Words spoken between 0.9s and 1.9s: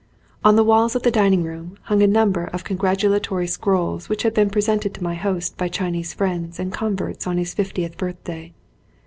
of the dining room